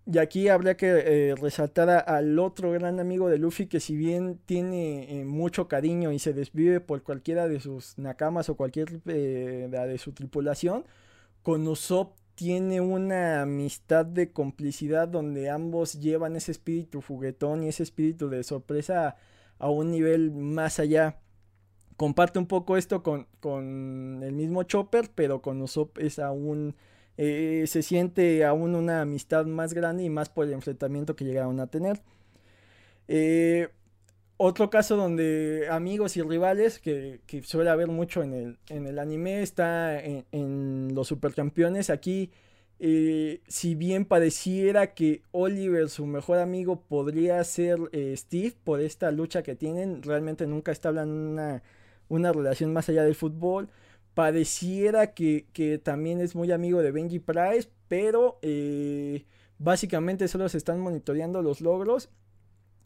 [0.06, 5.24] Y aquí habría que resaltar al otro gran amigo de Luffy que si bien tiene
[5.26, 10.84] mucho cariño y se desvive por cualquiera de sus nakamas o cualquier de su tripulación,
[11.42, 17.82] con Usopp tiene una amistad de complicidad donde ambos llevan ese espíritu juguetón y ese
[17.82, 19.16] espíritu de sorpresa
[19.58, 21.18] a, un nivel más allá.
[21.96, 26.76] Comparte un poco esto con, con el mismo Chopper, pero con Usopp es aún...
[27.18, 31.58] Eh, se siente aún una amistad más grande y más por el enfrentamiento que llegaron
[31.60, 32.02] a tener.
[33.08, 33.68] Eh,
[34.38, 39.42] otro caso donde amigos y rivales, que, suele haber mucho en el, en el anime,
[39.42, 41.90] está en, los supercampeones.
[41.90, 42.30] Aquí,
[42.78, 49.10] eh, si bien pareciera que Oliver, su mejor amigo, podría ser eh, Steve por esta
[49.10, 51.62] lucha que tienen, realmente nunca establecen una,
[52.08, 53.70] una relación más allá del fútbol.
[54.14, 59.24] Pareciera que, también es muy amigo de Benji Price, pero eh,
[59.58, 62.10] básicamente solo se están monitoreando los logros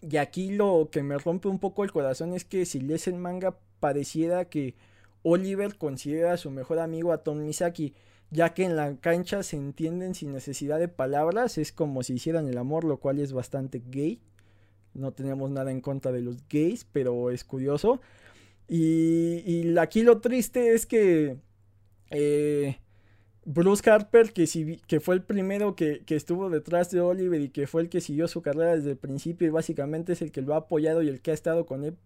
[0.03, 3.17] y aquí lo que me rompe un poco el corazón es que si lees el
[3.17, 4.75] manga pareciera que
[5.23, 7.95] Oliver considera a su mejor amigo a Tom Misaki,
[8.31, 12.49] ya que en la cancha se entienden sin necesidad de palabras, es como si hicieran
[12.49, 14.21] el amor, lo cual es bastante gay.
[14.95, 18.01] No tenemos nada en contra de los gays, pero es curioso.
[18.69, 21.39] Y, y aquí lo triste es que
[22.11, 22.79] eh,
[23.45, 27.83] Bruce Harper, que, que fue el primero que, estuvo detrás de Oliver y que fue
[27.83, 30.59] el que siguió su carrera desde el principio y básicamente es el que lo ha
[30.59, 31.97] apoyado y el que ha estado con él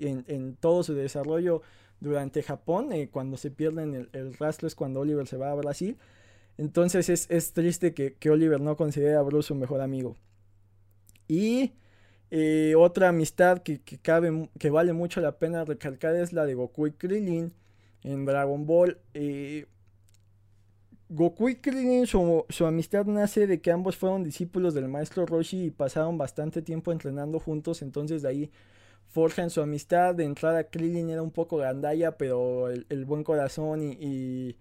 [0.00, 1.62] en, todo su desarrollo
[2.00, 5.54] durante Japón, eh, cuando se pierden el, el, rastro es cuando Oliver se va a
[5.54, 5.96] Brasil.
[6.58, 10.16] Entonces es, triste que, Oliver no considere a Bruce su mejor amigo.
[11.28, 11.72] Y
[12.30, 16.88] eh, otra amistad que, cabe, que vale mucho la pena recalcar es la de Goku
[16.88, 17.52] y Krillin
[18.02, 18.98] en Dragon Ball.
[19.14, 19.66] Eh,
[21.10, 25.70] Goku y Krillin, su, amistad nace de que ambos fueron discípulos del maestro Roshi y
[25.70, 28.50] pasaron bastante tiempo entrenando juntos, entonces de ahí
[29.06, 30.14] forjan su amistad.
[30.14, 34.56] De entrada Krillin era un poco gandalla, pero el, buen corazón y,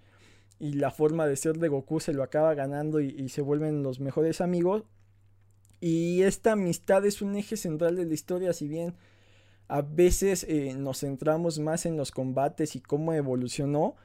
[0.59, 3.99] y, la forma de ser de Goku se lo acaba ganando y, se vuelven los
[3.99, 4.83] mejores amigos.
[5.81, 8.95] Y esta amistad es un eje central de la historia, si bien
[9.67, 13.95] a veces eh, nos centramos más en los combates y cómo evolucionó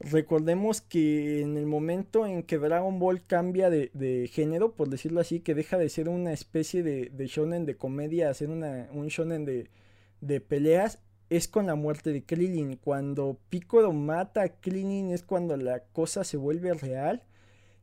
[0.00, 5.40] Recordemos que en el momento en que Dragon Ball cambia de, género, por decirlo así,
[5.40, 10.40] que deja de ser una especie de, shonen de comedia a ser un shonen de,
[10.40, 12.76] peleas, es con la muerte de Krillin.
[12.76, 17.24] Cuando Piccolo mata a Krillin es cuando la cosa se vuelve real.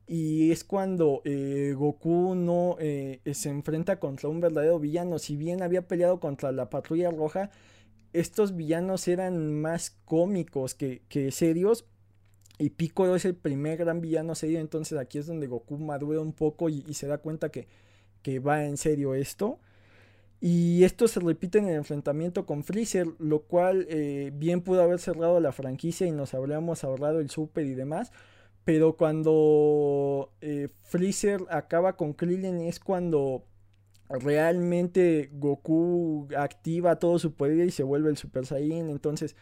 [0.07, 5.19] Y es cuando eh, Goku no eh, se enfrenta contra un verdadero villano.
[5.19, 7.49] Si bien había peleado contra la patrulla roja,
[8.13, 11.01] estos villanos eran más cómicos que
[11.31, 11.85] serios
[12.57, 16.33] y Piccolo es el primer gran villano serio, entonces aquí es donde Goku madura un
[16.33, 17.67] poco y, se da cuenta que,
[18.39, 19.59] va en serio esto.
[20.41, 24.99] Y esto se repite en el enfrentamiento con Freezer, lo cual eh, bien pudo haber
[24.99, 28.11] cerrado la franquicia y nos habríamos ahorrado el super y demás.
[28.63, 33.45] Pero cuando eh, Freezer acaba con Krillin es cuando
[34.09, 38.89] realmente Goku activa todo su poder y se vuelve el Super Saiyan.
[38.89, 39.35] Entonces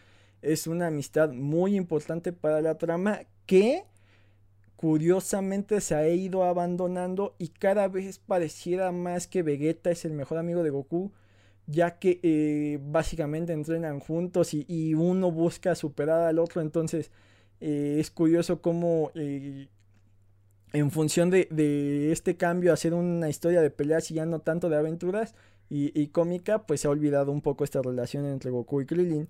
[0.44, 3.84] es una amistad muy importante para la trama que
[4.76, 10.38] curiosamente se ha ido abandonando y cada vez pareciera más que Vegeta es el mejor
[10.38, 11.12] amigo de Goku,
[11.66, 17.10] ya que eh, básicamente entrenan juntos y, uno busca superar al otro, entonces
[17.60, 19.68] eh, es curioso cómo eh,
[20.72, 24.76] en función de, este cambio hacer una historia de peleas y ya no tanto de
[24.76, 25.34] aventuras
[25.70, 29.28] y, y cómica, pues se ha olvidado un poco esta relación entre Goku y Krillin.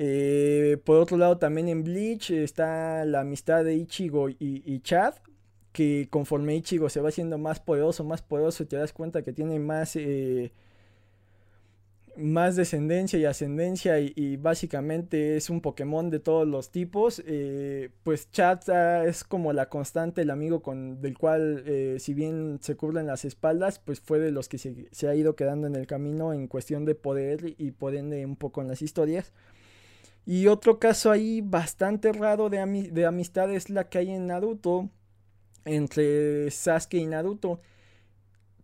[0.00, 5.14] Eh, por otro lado, también en Bleach está la amistad de Ichigo y, Chad,
[5.72, 9.58] que conforme Ichigo se va haciendo más poderoso, más poderoso, te das cuenta que tiene
[9.58, 10.52] más, eh,
[12.16, 17.20] más descendencia y ascendencia y, básicamente es un Pokémon de todos los tipos.
[17.26, 21.64] Eh, pues Chad es como la constante, el amigo con, del cual,
[21.98, 25.34] si bien se cubren las espaldas, pues fue de los que se, se, ha ido
[25.34, 28.80] quedando en el camino en cuestión de poder y por ende un poco en las
[28.80, 29.32] historias.
[30.30, 32.60] Y otro caso ahí bastante raro de,
[33.06, 34.90] amistad es la que hay en Naruto
[35.64, 37.62] entre Sasuke y Naruto.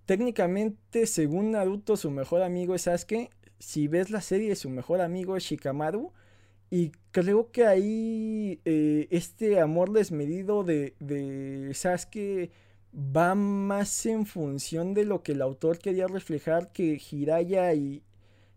[0.05, 3.31] Técnicamente, según Naruto, su mejor amigo es Sasuke.
[3.59, 6.13] Si ves la serie, su mejor amigo es Shikamaru.
[6.69, 12.51] Y creo que ahí eh, este amor desmedido de, de Sasuke
[12.95, 18.03] va más en función de lo que el autor quería reflejar que Hiraya y,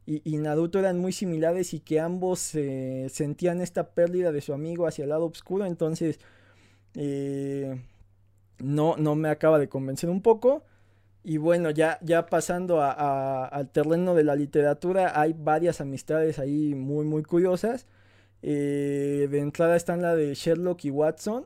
[0.08, 5.04] y, Naruto eran muy similares y que ambos sentían esta pérdida de su amigo hacia
[5.04, 5.66] el lado oscuro.
[5.66, 6.20] Entonces,
[6.96, 7.80] eh,
[8.60, 10.64] no, no me acaba de convencer un poco.
[11.24, 17.06] Y bueno, ya, ya pasando al terreno de la literatura, hay varias amistades ahí muy,
[17.06, 17.86] muy curiosas.
[18.42, 21.46] Eh, de entrada están la de Sherlock y Watson.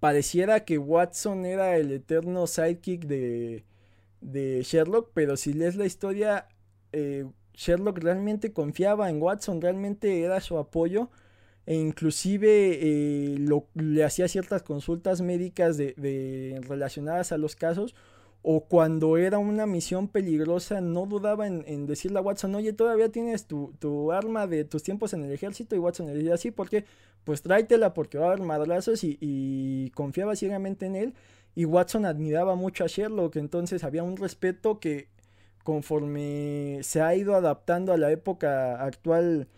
[0.00, 3.64] Pareciera que Watson era el eterno sidekick de,
[4.20, 6.46] de Sherlock, pero si lees la historia,
[6.92, 11.10] eh, Sherlock realmente confiaba en Watson, realmente era su apoyo
[11.66, 13.38] e inclusive eh,
[13.74, 17.94] le hacía ciertas consultas médicas de, relacionadas a los casos
[18.42, 23.46] o cuando era una misión peligrosa no dudaba en, decirle a Watson, oye, todavía tienes
[23.46, 26.84] tu, arma de tus tiempos en el ejército y Watson le decía, sí, porque
[27.22, 31.14] pues tráetela porque va a haber madrazos y, y confiaba ciegamente en él
[31.54, 35.08] y Watson admiraba mucho a Sherlock, entonces había un respeto que
[35.62, 39.48] conforme se ha ido adaptando a la época actual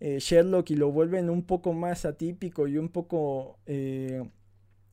[0.00, 4.22] eh, Sherlock y lo vuelven un poco más atípico y un poco eh,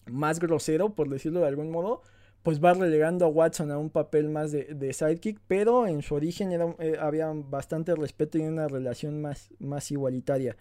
[0.05, 2.01] más grosero, por decirlo de algún modo,
[2.43, 6.51] pues va relegando a Watson a un papel más de, sidekick, pero en su origen
[6.79, 10.57] eh, había bastante respeto y una relación más, más igualitaria.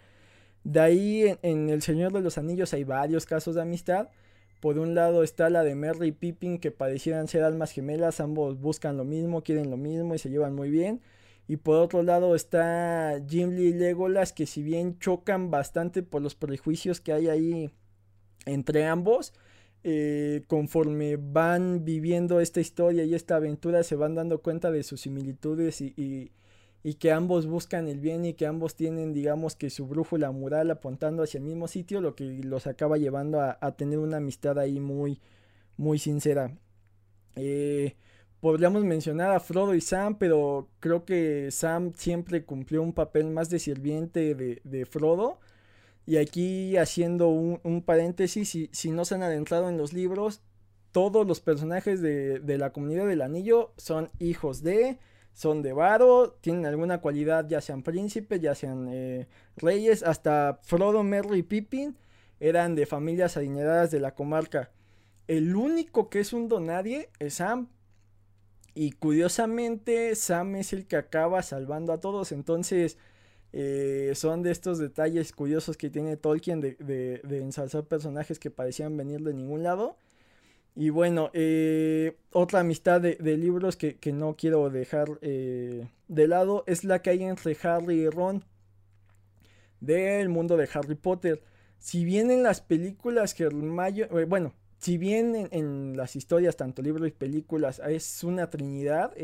[0.63, 4.09] De ahí en El Señor de los Anillos hay varios casos de amistad.
[4.59, 8.59] Por un lado está la de Merry y Pippin que parecieran ser almas gemelas, ambos
[8.59, 11.01] buscan lo mismo, quieren lo mismo y se llevan muy bien.
[11.47, 16.35] Y por otro lado está Gimli y Legolas que si bien chocan bastante por los
[16.35, 17.71] prejuicios que hay ahí
[18.45, 19.33] entre ambos,
[19.83, 25.01] eh, conforme van viviendo esta historia y esta aventura se van dando cuenta de sus
[25.01, 26.31] similitudes y, y
[26.95, 31.23] que ambos buscan el bien y que ambos tienen, digamos, que su brújula mural apuntando
[31.23, 35.19] hacia el mismo sitio, lo que los acaba llevando a, tener una amistad ahí muy,
[35.75, 36.57] muy sincera.
[37.35, 37.95] Eh,
[38.39, 43.49] podríamos mencionar a Frodo y Sam, pero creo que Sam siempre cumplió un papel más
[43.49, 45.39] de sirviente de, Frodo.
[46.05, 50.41] Y aquí haciendo un, paréntesis, si, si, no se han adentrado en los libros,
[50.93, 54.99] todos los personajes de, de la comunidad del anillo son hijos de,
[55.37, 61.03] son de varo, tienen alguna cualidad, ya sean príncipes, ya sean eh, reyes, hasta Frodo,
[61.03, 61.95] Merry y Pippin
[62.39, 64.71] eran de familias adineradas de la comarca.
[65.27, 67.69] El único que es un donadie es Sam.
[68.73, 72.31] Y curiosamente, Sam es el que acaba salvando a todos.
[72.31, 72.97] Entonces,
[73.53, 78.49] eh, son de estos detalles curiosos que tiene Tolkien de, de, de ensalzar personajes que
[78.49, 79.97] parecían venir de ningún lado.
[80.79, 86.83] Y bueno, eh, otra amistad de, libros que, no quiero dejar eh, de lado es
[86.83, 88.45] la que hay entre Harry y Ron
[89.79, 91.41] del mundo de Harry Potter.
[91.79, 97.07] Si bien en las películas que eh, bueno, si bien en, las historias, tanto libros
[97.07, 99.15] y películas, es una trinidad,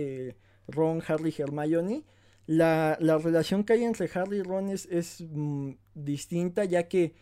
[0.68, 2.04] Ron, Harry, Hermione,
[2.48, 7.14] la, la, relación que hay entre Harry y Ron es, mm, distinta, ya que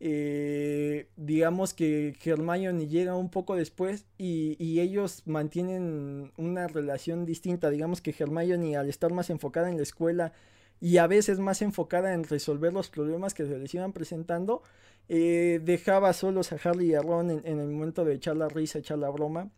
[0.00, 7.70] eh, digamos que Hermione llega un poco después y, ellos mantienen una relación distinta.
[7.70, 10.32] Digamos que Hermione al estar más enfocada en la escuela
[10.80, 14.62] y a veces más enfocada en resolver los problemas que se les iban presentando,
[15.08, 18.78] eh, dejaba solos a Harry y a Ron en, el momento de echar la risa,
[18.78, 19.50] echar la broma.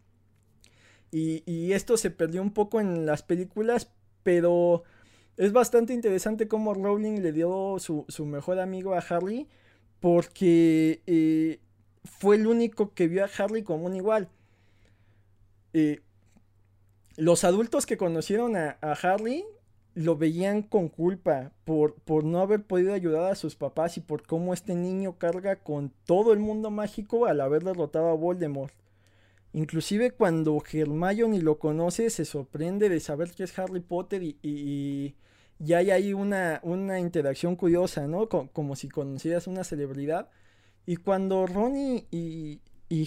[1.12, 3.90] Y, esto se perdió un poco en las películas,
[4.22, 4.84] pero
[5.36, 9.48] es bastante interesante cómo Rowling le dio su, su mejor amigo a Harry
[10.00, 11.60] porque eh,
[12.04, 14.28] fue el único que vio a Harry como un igual.
[15.72, 16.00] Eh,
[17.16, 19.44] los adultos que conocieron a, Harry
[19.94, 24.26] lo veían con culpa por, por, no haber podido ayudar a sus papás y por
[24.26, 28.72] cómo este niño carga con todo el mundo mágico al haber derrotado a Voldemort.
[29.52, 35.14] Inclusive cuando Hermione lo conoce se sorprende de saber que es Harry Potter y
[35.68, 38.28] hay ahí una, una interacción curiosa, ¿no?
[38.28, 40.28] como si conocieras una celebridad.
[40.86, 42.60] Y cuando Ronnie y,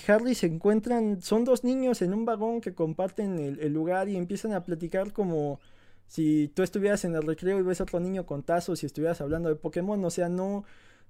[0.08, 4.54] Harry se encuentran, son dos niños en un vagón que comparten el, lugar y empiezan
[4.54, 5.60] a platicar como
[6.08, 9.20] si tú estuvieras en el recreo y ves a otro niño con tazos y estuvieras
[9.20, 10.04] hablando de Pokémon.
[10.06, 10.64] O sea, no,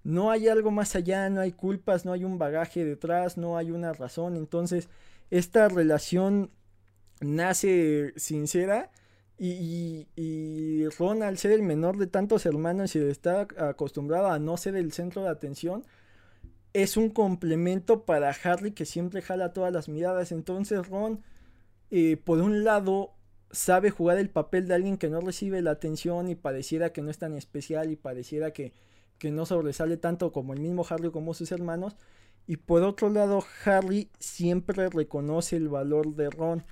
[0.03, 3.69] no hay algo más allá, no hay culpas, no hay un bagaje detrás, no hay
[3.69, 4.37] una razón.
[4.37, 4.89] Entonces,
[5.29, 6.51] esta relación
[7.21, 8.91] nace sincera
[9.38, 14.57] y, Ron, al ser el menor de tantos hermanos y de estar acostumbrado a no
[14.57, 15.84] ser el centro de atención,
[16.73, 20.31] es un complemento para Harry que siempre jala todas las miradas.
[20.31, 21.21] Entonces Ron,
[21.91, 23.13] eh, por un lado,
[23.51, 27.11] sabe jugar el papel de alguien que no recibe la atención y pareciera que no
[27.11, 28.73] es tan especial y pareciera que,
[29.19, 31.95] que no sobresale tanto como el mismo Harry como sus hermanos.
[32.47, 36.63] Y por otro lado, Harry siempre reconoce el valor de Ron.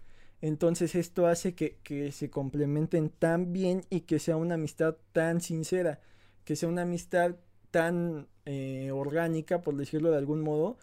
[0.42, 6.00] Entonces esto hace que, se complementen tan bien y que sea una amistad tan sincera,
[6.46, 7.36] que sea una amistad
[7.70, 10.78] tan eh, orgánica, por decirlo de algún modo,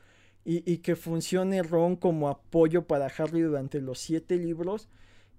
[0.44, 4.88] y, que funcione Ron como apoyo para Harry durante los siete libros.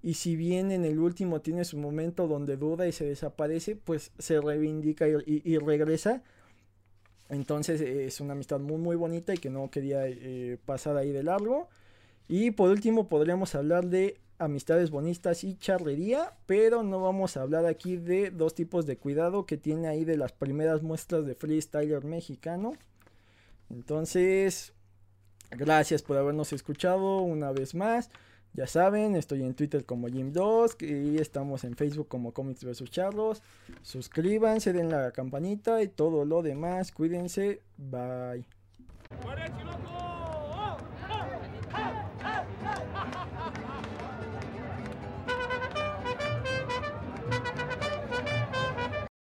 [0.02, 4.12] Y si bien en el último tiene su momento donde duda y se desaparece, pues
[4.18, 6.22] se reivindica y, regresa.
[7.28, 11.24] Entonces es una amistad muy muy bonita y que no quería eh, pasar ahí de
[11.24, 11.68] largo.
[12.32, 17.66] Y por último podríamos hablar de amistades bonitas y charrería, pero no vamos a hablar
[17.66, 22.04] aquí de dos tipos de cuidado que tiene ahí de las primeras muestras de freestyler
[22.04, 22.74] mexicano.
[23.68, 24.74] Entonces,
[25.50, 28.10] gracias por habernos escuchado una vez más.
[28.52, 33.42] Ya saben, estoy en Twitter como Jim2 y estamos en Facebook como Comics vs Charlos.
[33.82, 36.92] Suscríbanse, den la campanita y todo lo demás.
[36.92, 37.60] Cuídense.
[37.76, 38.46] Bye.